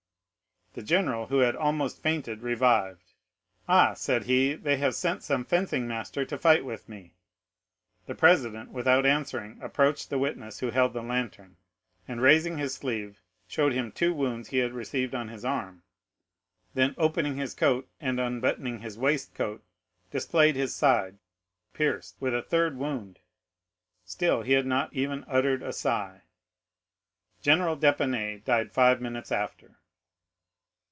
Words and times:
The 0.73 0.81
general, 0.81 1.27
who 1.27 1.39
had 1.39 1.53
almost 1.57 2.01
fainted, 2.01 2.43
revived. 2.43 3.11
"Ah," 3.67 3.93
said 3.93 4.23
he, 4.23 4.53
"they 4.53 4.77
have 4.77 4.95
sent 4.95 5.21
some 5.21 5.43
fencing 5.43 5.85
master 5.85 6.23
to 6.23 6.37
fight 6.37 6.63
with 6.63 6.87
me." 6.87 7.13
The 8.05 8.15
president, 8.15 8.71
without 8.71 9.05
answering, 9.05 9.59
approached 9.61 10.09
the 10.09 10.17
witness 10.17 10.59
who 10.61 10.69
held 10.69 10.93
the 10.93 11.03
lantern, 11.03 11.57
and 12.07 12.21
raising 12.21 12.57
his 12.57 12.73
sleeve, 12.73 13.19
showed 13.49 13.73
him 13.73 13.91
two 13.91 14.13
wounds 14.13 14.47
he 14.47 14.59
had 14.59 14.71
received 14.71 15.13
in 15.13 15.27
his 15.27 15.43
arm; 15.43 15.83
then 16.73 16.95
opening 16.97 17.35
his 17.35 17.53
coat, 17.53 17.89
and 17.99 18.17
unbuttoning 18.17 18.79
his 18.79 18.97
waistcoat, 18.97 19.61
displayed 20.09 20.55
his 20.55 20.73
side, 20.73 21.17
pierced 21.73 22.15
with 22.21 22.33
a 22.33 22.41
third 22.41 22.77
wound. 22.77 23.19
Still 24.05 24.41
he 24.41 24.53
had 24.53 24.65
not 24.65 24.93
even 24.93 25.25
uttered 25.27 25.63
a 25.63 25.73
sigh. 25.73 26.21
General 27.41 27.75
d'Épinay 27.75 28.41
died 28.45 28.71
five 28.71 29.01
minutes 29.01 29.33
after. 29.33 29.75